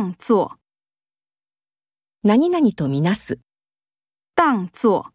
[0.00, 0.60] 当作，
[2.22, 3.40] なになにとみなす。
[4.36, 5.10] 当作，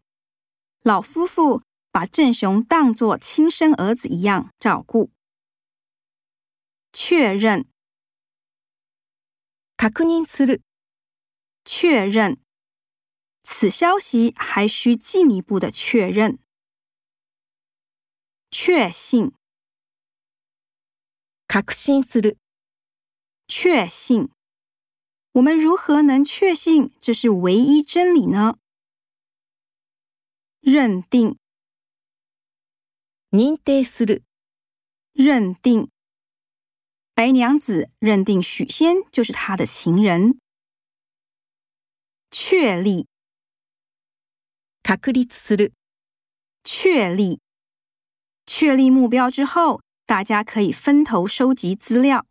[0.84, 5.10] 老夫妇把郑雄当作亲生儿子一样照顾。
[6.92, 7.64] 确认、
[9.78, 10.60] 確認する。
[11.64, 12.38] 确认，
[13.42, 16.38] 此消息还需进一步的确认。
[18.50, 19.32] 确信、
[21.48, 22.36] 確信する。
[23.48, 24.28] 确信。
[25.34, 28.56] 我们如何能确信这是唯一真理呢？
[30.60, 31.36] 认定、
[33.30, 34.22] 认定、
[35.12, 35.90] 认定。
[37.14, 40.38] 白娘子认定许仙就是她的情人，
[42.30, 43.08] 确立、
[44.92, 45.28] 确立、
[46.62, 47.40] 确立。
[48.46, 52.24] 确立目标之后，大家可以分头收集资料。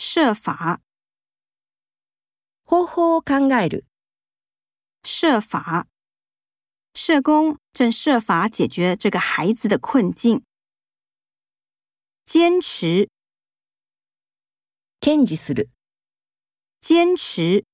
[0.00, 0.80] 设法，
[2.66, 3.84] ふほう考える。
[5.02, 5.88] 设法，
[6.94, 10.44] 社工正设法解决这个孩子的困境。
[12.24, 13.10] 坚持、
[15.00, 15.68] 堅持する。
[16.80, 17.64] 坚持，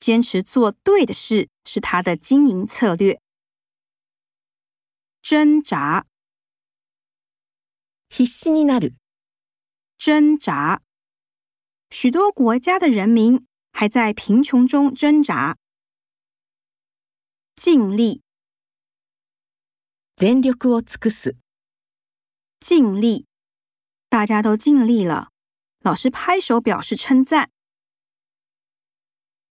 [0.00, 3.22] 坚持做对的事是他的经营策略。
[5.22, 6.06] 挣扎、
[8.08, 8.94] 必死になる。
[9.96, 10.82] 挣扎。
[11.92, 15.58] 许多国家的人民还在贫穷中挣扎。
[17.54, 18.22] 尽力，
[22.64, 23.26] 全力，
[24.08, 25.32] 大家都尽力了。
[25.80, 27.51] 老师拍手表示称赞。